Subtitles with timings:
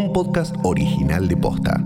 [0.00, 1.78] un podcast original de Posta.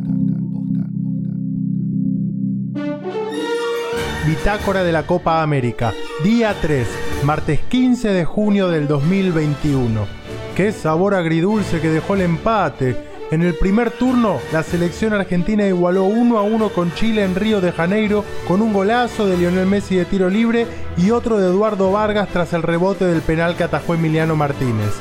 [4.25, 6.87] Bitácora de la Copa América, día 3,
[7.25, 10.07] martes 15 de junio del 2021.
[10.55, 12.97] Qué sabor agridulce que dejó el empate.
[13.33, 17.61] En el primer turno, la selección argentina igualó 1 a 1 con Chile en Río
[17.61, 21.91] de Janeiro con un golazo de Lionel Messi de tiro libre y otro de Eduardo
[21.91, 24.93] Vargas tras el rebote del penal que atajó Emiliano Martínez.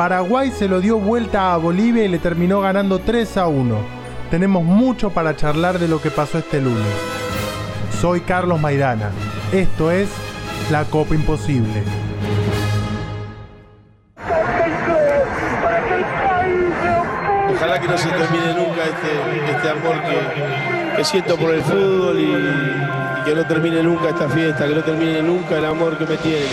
[0.00, 3.76] Paraguay se lo dio vuelta a Bolivia y le terminó ganando 3 a 1.
[4.30, 6.86] Tenemos mucho para charlar de lo que pasó este lunes.
[8.00, 9.10] Soy Carlos Maidana.
[9.52, 10.08] Esto es
[10.70, 11.82] La Copa Imposible.
[17.54, 19.96] Ojalá que no se termine nunca este, este amor
[20.96, 24.82] que, siento por el fútbol y, y que no termine nunca esta fiesta, que no
[24.82, 26.48] termine nunca el amor que me tienen.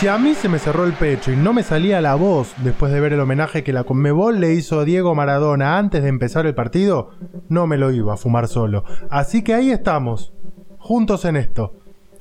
[0.00, 2.90] Si a mí se me cerró el pecho y no me salía la voz después
[2.90, 6.46] de ver el homenaje que la Conmebol le hizo a Diego Maradona antes de empezar
[6.46, 7.10] el partido,
[7.50, 8.82] no me lo iba a fumar solo.
[9.10, 10.32] Así que ahí estamos,
[10.78, 11.74] juntos en esto.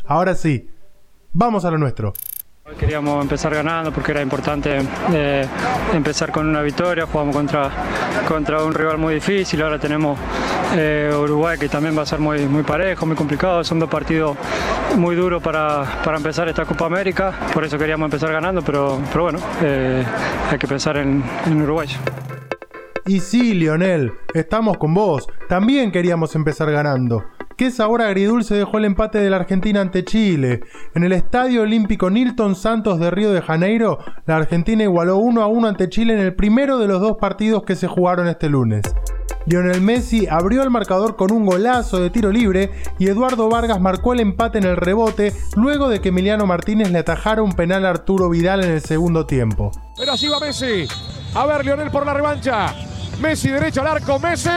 [0.05, 0.67] Ahora sí,
[1.31, 2.11] vamos a lo nuestro.
[2.77, 4.79] Queríamos empezar ganando porque era importante
[5.13, 5.45] eh,
[5.93, 7.05] empezar con una victoria.
[7.05, 7.69] Jugamos contra,
[8.27, 9.61] contra un rival muy difícil.
[9.61, 10.17] Ahora tenemos
[10.75, 13.63] eh, Uruguay que también va a ser muy, muy parejo, muy complicado.
[13.63, 14.37] Son dos partidos
[14.95, 17.33] muy duros para, para empezar esta Copa América.
[17.53, 20.03] Por eso queríamos empezar ganando, pero, pero bueno, eh,
[20.51, 21.87] hay que pensar en, en Uruguay.
[23.05, 25.27] Y sí, Lionel, estamos con vos.
[25.47, 27.25] También queríamos empezar ganando.
[27.59, 30.61] ¿Qué sabor agridulce dejó el empate de la Argentina ante Chile?
[30.95, 35.47] En el Estadio Olímpico Nilton Santos de Río de Janeiro, la Argentina igualó 1 a
[35.47, 38.83] 1 ante Chile en el primero de los dos partidos que se jugaron este lunes.
[39.45, 44.13] Lionel Messi abrió el marcador con un golazo de tiro libre y Eduardo Vargas marcó
[44.13, 47.89] el empate en el rebote luego de que Emiliano Martínez le atajara un penal a
[47.89, 49.73] Arturo Vidal en el segundo tiempo.
[49.97, 50.87] Pero así va Messi.
[51.35, 52.73] A ver, Lionel por la revancha.
[53.21, 54.17] Messi derecho al arco.
[54.17, 54.49] Messi.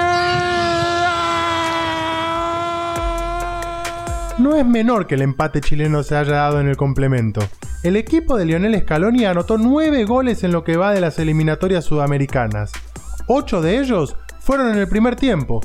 [4.42, 7.40] No es menor que el empate chileno se haya dado en el complemento.
[7.84, 11.84] El equipo de Lionel Scaloni anotó 9 goles en lo que va de las eliminatorias
[11.84, 12.72] sudamericanas.
[13.28, 15.60] 8 de ellos fueron en el primer tiempo.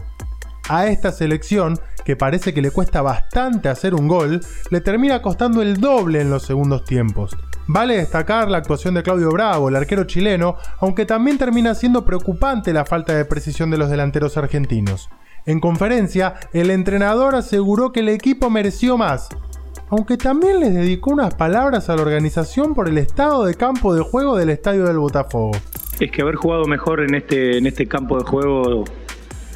[0.69, 5.63] A esta selección, que parece que le cuesta bastante hacer un gol, le termina costando
[5.63, 7.35] el doble en los segundos tiempos.
[7.65, 12.73] Vale destacar la actuación de Claudio Bravo, el arquero chileno, aunque también termina siendo preocupante
[12.73, 15.09] la falta de precisión de los delanteros argentinos.
[15.47, 19.29] En conferencia, el entrenador aseguró que el equipo mereció más,
[19.89, 24.01] aunque también les dedicó unas palabras a la organización por el estado de campo de
[24.01, 25.51] juego del estadio del Botafogo.
[26.01, 28.83] Es que haber jugado mejor en este, en este campo de juego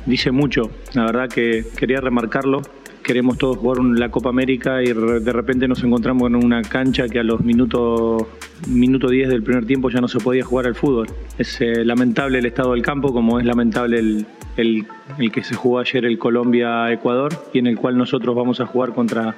[0.06, 2.62] dice mucho, la verdad que quería remarcarlo.
[3.04, 7.20] Queremos todos jugar la Copa América y de repente nos encontramos en una cancha que
[7.20, 8.28] a los minutos
[8.66, 11.08] minuto 10 del primer tiempo ya no se podía jugar al fútbol.
[11.38, 14.26] Es eh, lamentable el estado del campo, como es lamentable el,
[14.58, 14.86] el,
[15.32, 19.36] que se jugó ayer el Colombia-Ecuador y en el cual nosotros vamos a jugar contra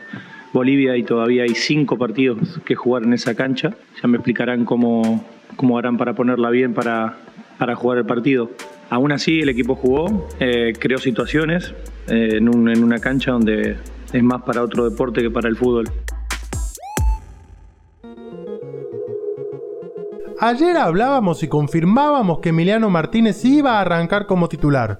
[0.53, 3.75] Bolivia y todavía hay cinco partidos que jugar en esa cancha.
[4.01, 5.25] Ya me explicarán cómo,
[5.55, 7.17] cómo harán para ponerla bien para,
[7.57, 8.51] para jugar el partido.
[8.89, 11.73] Aún así el equipo jugó, eh, creó situaciones
[12.07, 13.77] eh, un, en una cancha donde
[14.11, 15.89] es más para otro deporte que para el fútbol.
[20.45, 24.99] Ayer hablábamos y confirmábamos que Emiliano Martínez iba a arrancar como titular.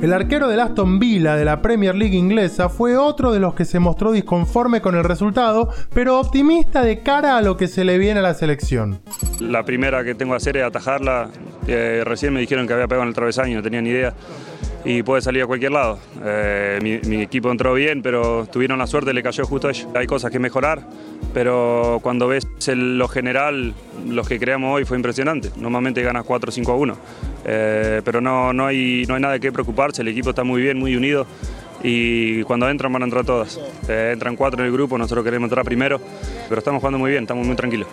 [0.00, 3.64] El arquero del Aston Villa de la Premier League inglesa fue otro de los que
[3.64, 7.98] se mostró disconforme con el resultado, pero optimista de cara a lo que se le
[7.98, 9.00] viene a la selección.
[9.40, 11.30] La primera que tengo que hacer es atajarla.
[11.66, 14.14] Eh, recién me dijeron que había pegado en el travesaño, no tenía ni idea.
[14.86, 15.98] Y puede salir a cualquier lado.
[16.24, 19.88] Eh, mi, equipo entró bien, pero tuvieron la suerte, le cayó justo a ellos.
[19.96, 20.86] Hay cosas que mejorar,
[21.34, 23.74] pero cuando ves el, lo general,
[24.06, 25.50] los que creamos hoy fue impresionante.
[25.56, 26.96] Normalmente ganas 4 o 5 a 1.
[27.46, 30.78] Eh, pero no, no, hay, no hay nada qué preocuparse, el equipo está muy bien,
[30.78, 31.26] muy unido
[31.82, 33.58] y cuando entran van a entrar todas.
[33.88, 36.00] Eh, entran cuatro en el grupo, nosotros queremos entrar primero,
[36.48, 37.88] pero estamos jugando muy bien, estamos muy tranquilos.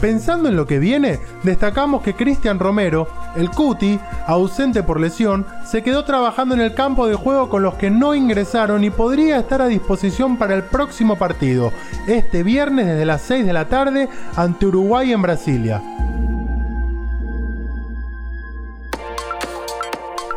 [0.00, 3.06] Pensando en lo que viene, destacamos que Cristian Romero,
[3.36, 7.74] el Cuti, ausente por lesión, se quedó trabajando en el campo de juego con los
[7.74, 11.72] que no ingresaron y podría estar a disposición para el próximo partido,
[12.06, 15.82] este viernes desde las 6 de la tarde ante Uruguay en Brasilia.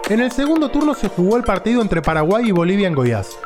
[0.08, 3.40] En el segundo turno se jugó el partido entre Paraguay y Bolivia en Goiás.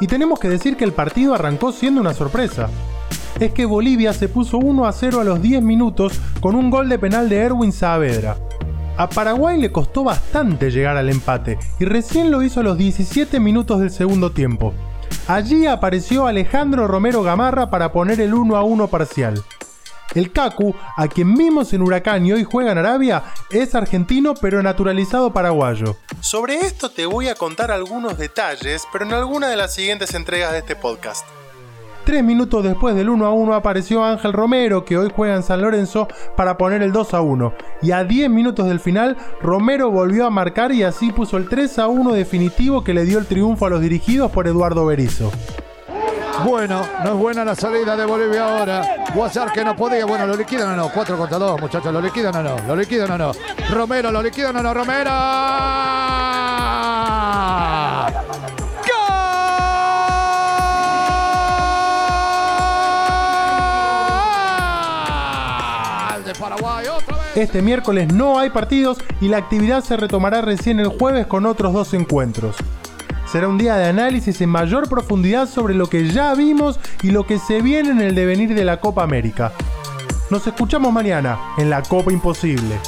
[0.00, 2.68] Y tenemos que decir que el partido arrancó siendo una sorpresa.
[3.38, 6.88] Es que Bolivia se puso 1 a 0 a los 10 minutos con un gol
[6.88, 8.36] de penal de Erwin Saavedra.
[9.00, 13.40] A Paraguay le costó bastante llegar al empate y recién lo hizo a los 17
[13.40, 14.74] minutos del segundo tiempo.
[15.26, 19.42] Allí apareció Alejandro Romero Gamarra para poner el 1 a 1 parcial.
[20.14, 24.62] El Kaku, a quien vimos en Huracán y hoy juega en Arabia, es argentino pero
[24.62, 25.96] naturalizado paraguayo.
[26.20, 30.52] Sobre esto te voy a contar algunos detalles, pero en alguna de las siguientes entregas
[30.52, 31.24] de este podcast.
[32.04, 35.60] Tres minutos después del 1 a 1 apareció Ángel Romero, que hoy juega en San
[35.60, 37.52] Lorenzo, para poner el 2 a 1.
[37.82, 41.78] Y a 10 minutos del final, Romero volvió a marcar y así puso el 3
[41.78, 45.30] a 1 definitivo que le dio el triunfo a los dirigidos por Eduardo Berizzo.
[46.44, 48.82] Bueno, no es buena la salida de Bolivia ahora.
[49.14, 50.06] Guasar que no podía.
[50.06, 50.90] Bueno, lo liquidan o no.
[50.90, 51.92] 4 contra 2, muchachos.
[51.92, 52.56] Lo liquidan o no.
[52.66, 53.32] Lo liquidan o no.
[53.70, 54.72] Romero, lo liquidan o no.
[54.72, 55.10] Romero.
[67.36, 71.72] Este miércoles no hay partidos y la actividad se retomará recién el jueves con otros
[71.72, 72.56] dos encuentros.
[73.30, 77.24] Será un día de análisis en mayor profundidad sobre lo que ya vimos y lo
[77.24, 79.52] que se viene en el devenir de la Copa América.
[80.28, 82.80] Nos escuchamos mañana en la Copa Imposible.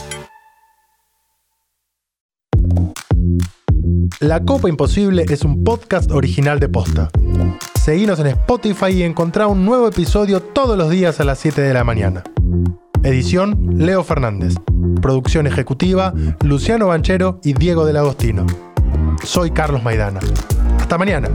[4.19, 7.11] La Copa Imposible es un podcast original de Posta.
[7.81, 11.75] Seguinos en Spotify y encontrá un nuevo episodio todos los días a las 7 de
[11.75, 12.25] la mañana.
[13.05, 14.55] Edición Leo Fernández.
[15.01, 16.15] Producción ejecutiva
[16.45, 18.47] Luciano Banchero y Diego del Agostino.
[19.25, 20.21] Soy Carlos Maidana.
[20.79, 21.29] Hasta mañana.